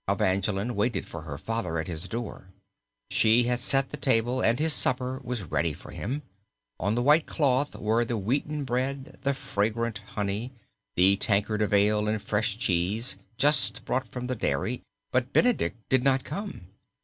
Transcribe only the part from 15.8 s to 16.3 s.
did not